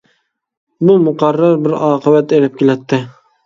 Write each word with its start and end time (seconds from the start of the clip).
بۇ 0.89 0.95
مۇقەررەر 1.03 1.55
بىرەر 1.67 1.87
ئاقىۋەت 1.91 2.37
ئېلىپ 2.41 2.61
كېلەتتى. 2.63 3.05